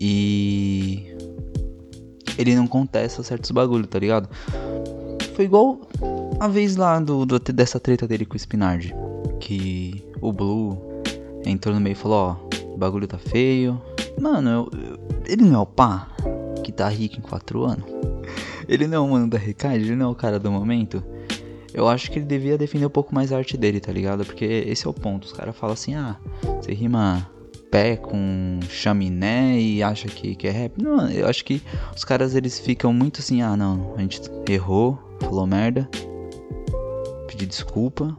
E. 0.00 1.14
Ele 2.38 2.56
não 2.56 2.66
contesta 2.66 3.22
certos 3.22 3.50
bagulho, 3.50 3.86
tá 3.86 3.98
ligado? 3.98 4.30
Foi 5.34 5.44
igual 5.44 5.82
a 6.40 6.48
vez 6.48 6.74
lá 6.76 6.98
do, 7.00 7.26
do, 7.26 7.38
dessa 7.38 7.78
treta 7.78 8.08
dele 8.08 8.24
com 8.24 8.32
o 8.32 8.38
Spinard. 8.38 8.94
Que 9.40 10.02
o 10.22 10.32
Blue 10.32 10.96
entrou 11.46 11.74
no 11.74 11.80
meio 11.80 11.92
e 11.92 11.96
falou: 11.96 12.16
Ó, 12.42 12.45
o 12.76 12.78
bagulho 12.78 13.08
tá 13.08 13.18
feio. 13.18 13.80
Mano, 14.20 14.50
eu, 14.50 14.70
eu, 14.78 14.98
ele 15.26 15.44
não 15.44 15.54
é 15.54 15.62
o 15.62 15.66
pá 15.66 16.08
que 16.62 16.70
tá 16.70 16.88
rico 16.88 17.16
em 17.16 17.22
4 17.22 17.64
anos. 17.64 17.84
Ele 18.68 18.86
não 18.86 18.96
é 18.96 19.00
o 19.00 19.08
mano 19.08 19.30
da 19.30 19.38
Recade, 19.38 19.84
ele 19.84 19.96
não 19.96 20.06
é 20.06 20.10
o 20.10 20.14
cara 20.14 20.38
do 20.38 20.50
momento. 20.50 21.02
Eu 21.72 21.88
acho 21.88 22.10
que 22.10 22.18
ele 22.18 22.26
devia 22.26 22.58
defender 22.58 22.86
um 22.86 22.90
pouco 22.90 23.14
mais 23.14 23.32
a 23.32 23.38
arte 23.38 23.56
dele, 23.56 23.80
tá 23.80 23.92
ligado? 23.92 24.24
Porque 24.24 24.44
esse 24.44 24.86
é 24.86 24.90
o 24.90 24.92
ponto. 24.92 25.24
Os 25.24 25.32
caras 25.32 25.56
falam 25.56 25.74
assim: 25.74 25.94
ah, 25.94 26.16
você 26.60 26.72
rima 26.72 27.30
pé 27.70 27.96
com 27.96 28.60
chaminé 28.68 29.58
e 29.58 29.82
acha 29.82 30.08
que, 30.08 30.34
que 30.34 30.46
é 30.46 30.50
rap. 30.50 30.82
Não, 30.82 31.08
eu 31.10 31.26
acho 31.28 31.44
que 31.44 31.62
os 31.94 32.04
caras 32.04 32.34
eles 32.34 32.58
ficam 32.58 32.92
muito 32.92 33.20
assim: 33.20 33.40
ah, 33.42 33.56
não, 33.56 33.94
a 33.96 34.00
gente 34.00 34.20
errou, 34.48 34.98
falou 35.20 35.46
merda, 35.46 35.88
pedir 37.28 37.46
desculpa, 37.46 38.16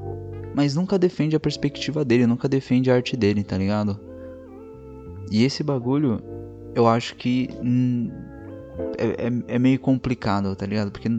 mas 0.56 0.76
nunca 0.76 0.98
defende 0.98 1.36
a 1.36 1.40
perspectiva 1.40 2.06
dele, 2.06 2.26
nunca 2.26 2.48
defende 2.48 2.90
a 2.90 2.96
arte 2.96 3.18
dele, 3.18 3.44
tá 3.44 3.58
ligado? 3.58 4.07
E 5.32 5.44
esse 5.44 5.64
bagulho, 5.64 6.22
eu 6.74 6.88
acho 6.88 7.16
que 7.16 7.50
hum, 7.62 8.10
é, 8.98 9.28
é, 9.28 9.56
é, 9.56 9.60
meio 9.60 9.80
complicado, 9.80 10.56
tá 10.56 10.66
ligado? 10.66 10.92
Porque 10.92 11.10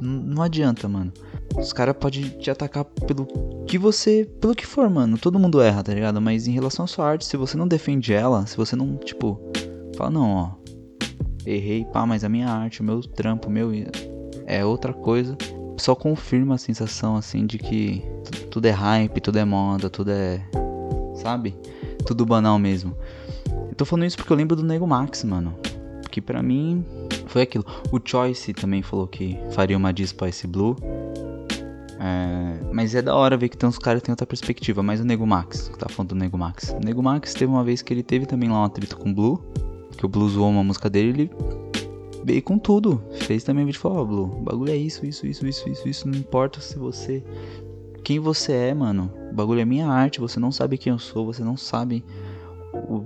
não 0.00 0.42
adianta, 0.42 0.88
mano. 0.88 1.12
Os 1.56 1.72
caras 1.72 1.96
podem 1.98 2.28
te 2.28 2.50
atacar 2.50 2.84
pelo 2.84 3.26
que 3.66 3.78
você. 3.78 4.28
pelo 4.40 4.54
que 4.54 4.66
for, 4.66 4.88
mano. 4.90 5.16
Todo 5.16 5.38
mundo 5.38 5.60
erra, 5.60 5.82
tá 5.82 5.94
ligado? 5.94 6.20
Mas 6.20 6.46
em 6.46 6.52
relação 6.52 6.84
à 6.84 6.88
sua 6.88 7.08
arte, 7.08 7.24
se 7.24 7.36
você 7.36 7.56
não 7.56 7.66
defende 7.66 8.12
ela, 8.12 8.46
se 8.46 8.56
você 8.56 8.76
não, 8.76 8.96
tipo, 8.96 9.40
fala, 9.96 10.10
não, 10.10 10.30
ó. 10.30 10.50
Errei, 11.46 11.84
pá, 11.84 12.04
mas 12.04 12.24
a 12.24 12.28
minha 12.28 12.48
arte, 12.48 12.80
o 12.80 12.84
meu 12.84 13.00
trampo, 13.00 13.48
meu. 13.48 13.70
é 14.46 14.64
outra 14.64 14.92
coisa 14.92 15.36
só 15.78 15.94
confirma 15.94 16.54
a 16.54 16.58
sensação 16.58 17.16
assim 17.16 17.46
de 17.46 17.58
que 17.58 18.02
tudo 18.50 18.66
é 18.66 18.70
hype, 18.70 19.20
tudo 19.20 19.38
é 19.38 19.44
moda, 19.44 19.90
tudo 19.90 20.10
é. 20.10 20.42
Sabe? 21.14 21.54
Tudo 22.06 22.24
banal 22.24 22.58
mesmo. 22.58 22.96
Tô 23.76 23.84
falando 23.84 24.06
isso 24.06 24.16
porque 24.16 24.32
eu 24.32 24.36
lembro 24.36 24.56
do 24.56 24.62
Nego 24.62 24.86
Max, 24.86 25.22
mano. 25.24 25.54
Que 26.10 26.20
pra 26.20 26.42
mim 26.42 26.84
foi 27.26 27.42
aquilo. 27.42 27.64
O 27.92 28.00
Choice 28.02 28.54
também 28.54 28.82
falou 28.82 29.06
que 29.06 29.38
faria 29.50 29.76
uma 29.76 29.92
diss 29.92 30.10
Spice 30.10 30.46
Blue. 30.46 30.76
É, 31.98 32.72
mas 32.72 32.94
é 32.94 33.02
da 33.02 33.14
hora 33.14 33.36
ver 33.36 33.48
que 33.48 33.56
tem 33.56 33.68
uns 33.68 33.78
caras 33.78 34.00
que 34.00 34.06
tem 34.06 34.12
outra 34.12 34.26
perspectiva. 34.26 34.82
Mas 34.82 35.00
o 35.00 35.04
Nego 35.04 35.26
Max, 35.26 35.68
que 35.68 35.78
tá 35.78 35.88
falando 35.88 36.10
do 36.10 36.14
Nego 36.14 36.38
Max. 36.38 36.70
O 36.70 36.84
Nego 36.84 37.02
Max 37.02 37.34
teve 37.34 37.52
uma 37.52 37.62
vez 37.62 37.82
que 37.82 37.92
ele 37.92 38.02
teve 38.02 38.24
também 38.24 38.48
lá 38.48 38.60
uma 38.60 38.70
treta 38.70 38.96
com 38.96 39.10
o 39.10 39.14
Blue. 39.14 39.44
Que 39.96 40.06
o 40.06 40.08
Blue 40.08 40.28
zoou 40.28 40.50
uma 40.50 40.64
música 40.64 40.88
dele 40.88 41.08
ele 41.08 41.30
veio 42.24 42.42
com 42.42 42.58
tudo. 42.58 43.02
Fez 43.20 43.44
também 43.44 43.64
vídeo 43.64 43.78
e 43.78 43.80
falou, 43.80 43.98
ó, 43.98 44.02
oh, 44.02 44.06
Blue, 44.06 44.24
o 44.24 44.42
bagulho 44.42 44.72
é 44.72 44.76
isso, 44.76 45.06
isso, 45.06 45.26
isso, 45.26 45.46
isso, 45.46 45.68
isso, 45.68 45.88
isso. 45.88 46.08
Não 46.08 46.18
importa 46.18 46.60
se 46.60 46.78
você. 46.78 47.22
Quem 48.02 48.18
você 48.18 48.52
é, 48.52 48.74
mano. 48.74 49.12
O 49.30 49.34
bagulho 49.34 49.60
é 49.60 49.64
minha 49.64 49.86
arte, 49.86 50.18
você 50.18 50.40
não 50.40 50.50
sabe 50.50 50.78
quem 50.78 50.92
eu 50.92 50.98
sou, 50.98 51.26
você 51.26 51.44
não 51.44 51.56
sabe 51.56 52.02
o, 52.72 53.04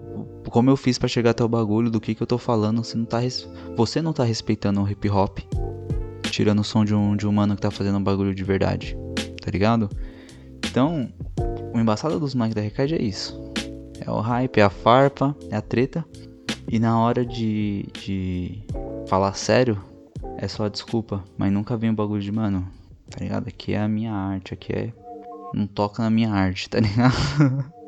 como 0.50 0.71
eu 0.71 0.76
fiz 0.76 0.99
para 0.99 1.09
chegar 1.09 1.30
até 1.30 1.45
o 1.45 1.49
bagulho, 1.49 1.90
do 1.90 2.00
que 2.00 2.14
que 2.14 2.23
eu 2.23 2.26
tô 2.26 2.38
falando. 2.38 2.83
Você 2.83 2.97
não 2.97 3.04
tá, 3.04 3.19
res... 3.19 3.49
você 3.76 4.02
não 4.02 4.12
tá 4.12 4.25
respeitando 4.25 4.83
o 4.83 4.88
hip 4.88 5.09
hop. 5.09 5.38
Tirando 6.25 6.61
o 6.61 6.64
som 6.64 6.85
de 6.85 6.95
um, 6.95 7.16
de 7.16 7.26
um 7.26 7.33
mano 7.33 7.54
que 7.54 7.62
tá 7.62 7.71
fazendo 7.71 7.99
um 7.99 8.02
bagulho 8.02 8.35
de 8.35 8.45
verdade. 8.45 8.97
Tá 9.42 9.50
ligado? 9.50 9.88
Então, 10.66 11.12
o 11.75 11.78
embaçado 11.78 12.21
dos 12.21 12.35
Mike 12.35 12.54
da 12.54 12.61
Recade 12.61 12.95
é 12.95 13.02
isso. 13.02 13.38
É 14.00 14.11
o 14.11 14.21
hype, 14.21 14.59
é 14.59 14.62
a 14.62 14.71
farpa, 14.71 15.37
é 15.50 15.57
a 15.57 15.62
treta. 15.62 16.04
E 16.69 16.78
na 16.78 17.00
hora 17.00 17.25
de, 17.25 17.87
de 17.92 18.62
falar 19.07 19.35
sério, 19.35 19.83
é 20.38 20.47
só 20.47 20.69
desculpa. 20.69 21.25
Mas 21.37 21.52
nunca 21.52 21.76
vem 21.76 21.90
o 21.90 21.95
bagulho 21.95 22.23
de, 22.23 22.30
mano, 22.30 22.66
tá 23.11 23.19
ligado? 23.21 23.49
Aqui 23.49 23.75
é 23.75 23.80
a 23.80 23.88
minha 23.88 24.12
arte, 24.12 24.54
aqui 24.54 24.73
é. 24.73 24.92
Não 25.52 25.66
toca 25.66 26.02
na 26.02 26.11
minha 26.11 26.30
arte, 26.30 26.71
tá 26.71 26.78
ligado? 26.78 27.14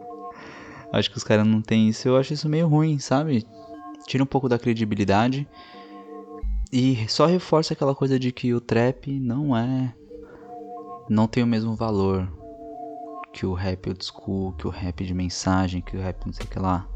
acho 0.92 1.11
que 1.11 1.16
os 1.16 1.25
caras 1.25 1.46
não 1.46 1.62
tem 1.62 1.88
isso. 1.88 2.06
Eu 2.06 2.16
acho 2.16 2.34
isso 2.34 2.49
meio 2.49 2.68
ruim, 2.68 2.99
sabe? 2.99 3.46
Tira 4.06 4.22
um 4.22 4.26
pouco 4.26 4.49
da 4.49 4.58
credibilidade. 4.58 5.49
E 6.70 7.06
só 7.08 7.26
reforça 7.26 7.75
aquela 7.75 7.94
coisa 7.94 8.18
de 8.18 8.30
que 8.32 8.54
o 8.54 8.61
trap 8.61 9.11
não 9.18 9.56
é. 9.56 9.94
Não 11.08 11.26
tem 11.26 11.42
o 11.42 11.46
mesmo 11.46 11.75
valor 11.75 12.30
que 13.32 13.46
o 13.46 13.54
rap 13.54 13.88
old 13.88 14.04
school, 14.04 14.52
que 14.52 14.66
o 14.66 14.70
rap 14.70 15.04
de 15.04 15.14
mensagem, 15.14 15.80
que 15.80 15.96
o 15.96 16.00
rap 16.00 16.25
não 16.26 16.32
sei 16.32 16.44
o 16.44 16.49
que 16.49 16.58
lá. 16.58 16.87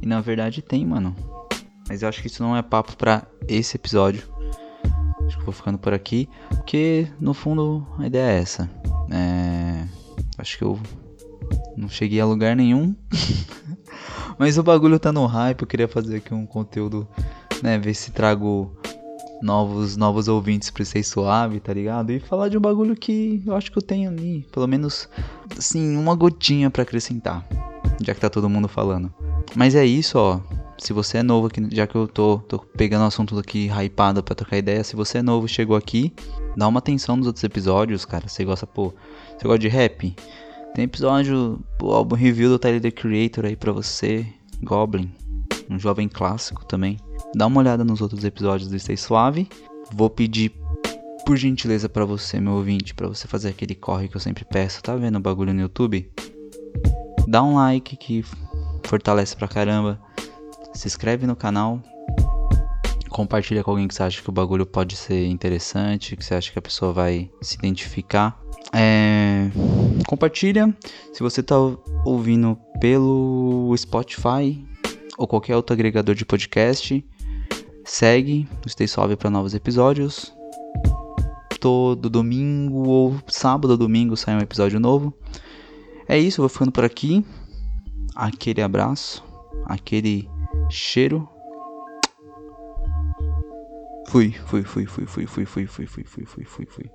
E 0.00 0.06
na 0.06 0.20
verdade 0.20 0.62
tem, 0.62 0.84
mano. 0.84 1.14
Mas 1.88 2.02
eu 2.02 2.08
acho 2.08 2.20
que 2.20 2.26
isso 2.26 2.42
não 2.42 2.56
é 2.56 2.62
papo 2.62 2.96
para 2.96 3.26
esse 3.46 3.76
episódio. 3.76 4.28
Acho 5.26 5.38
que 5.38 5.44
vou 5.44 5.52
ficando 5.52 5.78
por 5.78 5.92
aqui. 5.92 6.28
Porque 6.48 7.06
no 7.20 7.34
fundo 7.34 7.86
a 7.98 8.06
ideia 8.06 8.32
é 8.32 8.38
essa. 8.40 8.70
É... 9.10 9.86
Acho 10.38 10.58
que 10.58 10.64
eu 10.64 10.78
não 11.76 11.88
cheguei 11.88 12.20
a 12.20 12.26
lugar 12.26 12.56
nenhum. 12.56 12.94
Mas 14.38 14.58
o 14.58 14.62
bagulho 14.62 14.98
tá 14.98 15.12
no 15.12 15.26
hype. 15.26 15.62
Eu 15.62 15.66
queria 15.66 15.88
fazer 15.88 16.16
aqui 16.16 16.34
um 16.34 16.46
conteúdo, 16.46 17.06
né? 17.62 17.78
Ver 17.78 17.94
se 17.94 18.10
trago 18.10 18.70
novos 19.42 19.96
novos 19.96 20.28
ouvintes 20.28 20.70
pra 20.70 20.84
ser 20.84 21.02
suave, 21.02 21.60
tá 21.60 21.72
ligado? 21.72 22.10
E 22.10 22.20
falar 22.20 22.48
de 22.48 22.56
um 22.56 22.60
bagulho 22.60 22.96
que 22.96 23.42
eu 23.46 23.54
acho 23.54 23.70
que 23.70 23.78
eu 23.78 23.82
tenho 23.82 24.10
ali. 24.10 24.46
Pelo 24.52 24.66
menos, 24.66 25.08
assim, 25.56 25.96
uma 25.96 26.14
gotinha 26.14 26.70
para 26.70 26.82
acrescentar. 26.82 27.46
Já 28.02 28.14
que 28.14 28.20
tá 28.20 28.28
todo 28.28 28.48
mundo 28.48 28.68
falando. 28.68 29.12
Mas 29.54 29.74
é 29.74 29.84
isso, 29.84 30.18
ó 30.18 30.40
se 30.78 30.92
você 30.92 31.18
é 31.18 31.22
novo 31.22 31.46
aqui, 31.46 31.66
já 31.72 31.86
que 31.86 31.94
eu 31.94 32.06
tô, 32.06 32.38
tô 32.38 32.58
pegando 32.58 33.02
o 33.02 33.06
assunto 33.06 33.38
aqui 33.38 33.68
hypado 33.68 34.22
pra 34.22 34.34
trocar 34.34 34.58
ideia, 34.58 34.84
se 34.84 34.94
você 34.94 35.18
é 35.18 35.22
novo 35.22 35.48
chegou 35.48 35.76
aqui, 35.76 36.12
dá 36.56 36.68
uma 36.68 36.78
atenção 36.78 37.16
nos 37.16 37.26
outros 37.26 37.44
episódios, 37.44 38.04
cara. 38.04 38.28
Você 38.28 38.44
gosta, 38.44 38.66
pô, 38.66 38.92
você 39.36 39.46
gosta 39.46 39.58
de 39.58 39.68
rap? 39.68 40.14
Tem 40.76 40.84
episódio, 40.84 41.58
pô, 41.78 41.94
álbum 41.94 42.14
review 42.14 42.50
do 42.50 42.58
Tyler 42.58 42.82
The 42.82 42.90
Creator 42.90 43.46
aí 43.46 43.56
pra 43.56 43.72
você, 43.72 44.26
Goblin, 44.62 45.10
um 45.70 45.78
jovem 45.78 46.06
clássico 46.06 46.66
também. 46.66 46.98
Dá 47.34 47.46
uma 47.46 47.60
olhada 47.60 47.82
nos 47.82 48.02
outros 48.02 48.22
episódios 48.24 48.68
do 48.68 48.78
Stay 48.78 48.94
Suave. 48.94 49.48
Vou 49.90 50.10
pedir 50.10 50.52
por 51.24 51.34
gentileza 51.38 51.88
para 51.88 52.04
você, 52.04 52.38
meu 52.38 52.52
ouvinte, 52.52 52.92
para 52.92 53.08
você 53.08 53.26
fazer 53.26 53.48
aquele 53.48 53.74
corre 53.74 54.06
que 54.06 54.18
eu 54.18 54.20
sempre 54.20 54.44
peço. 54.44 54.82
Tá 54.82 54.94
vendo 54.94 55.16
o 55.16 55.20
bagulho 55.20 55.54
no 55.54 55.62
YouTube? 55.62 56.12
Dá 57.26 57.42
um 57.42 57.54
like 57.54 57.96
que 57.96 58.22
fortalece 58.84 59.34
pra 59.34 59.48
caramba 59.48 59.98
se 60.74 60.86
inscreve 60.86 61.26
no 61.26 61.34
canal, 61.34 61.80
compartilha 63.08 63.64
com 63.64 63.70
alguém 63.70 63.88
que 63.88 63.94
você 63.94 64.02
acha 64.02 64.20
que 64.20 64.28
o 64.28 64.32
bagulho 64.32 64.66
pode 64.66 64.94
ser 64.94 65.24
interessante, 65.24 66.14
que 66.14 66.22
você 66.22 66.34
acha 66.34 66.52
que 66.52 66.58
a 66.58 66.62
pessoa 66.62 66.92
vai 66.92 67.30
se 67.40 67.56
identificar. 67.56 68.38
É... 68.78 69.50
Compartilha. 70.06 70.76
Se 71.12 71.22
você 71.22 71.40
está 71.40 71.56
ouvindo 72.04 72.58
pelo 72.78 73.74
Spotify 73.76 74.62
ou 75.16 75.26
qualquer 75.26 75.56
outro 75.56 75.72
agregador 75.72 76.14
de 76.14 76.26
podcast, 76.26 77.02
segue 77.84 78.46
o 78.64 78.68
Stay 78.68 78.86
Suave 78.86 79.16
para 79.16 79.30
novos 79.30 79.54
episódios. 79.54 80.34
Todo 81.58 82.10
domingo 82.10 82.86
ou 82.86 83.16
sábado 83.28 83.70
ou 83.70 83.76
domingo 83.78 84.14
sai 84.14 84.36
um 84.36 84.40
episódio 84.40 84.78
novo. 84.78 85.14
É 86.06 86.18
isso, 86.18 86.42
vou 86.42 86.48
ficando 86.50 86.70
por 86.70 86.84
aqui. 86.84 87.24
Aquele 88.14 88.60
abraço, 88.60 89.24
aquele 89.64 90.28
cheiro. 90.68 91.26
Fui, 94.08 94.32
fui, 94.46 94.62
fui, 94.62 94.86
fui, 94.86 95.06
fui, 95.06 95.26
fui, 95.26 95.44
fui, 95.44 95.66
fui, 95.66 95.86
fui, 95.86 96.04
fui, 96.04 96.24
fui, 96.24 96.44
fui, 96.44 96.66
fui. 96.66 96.90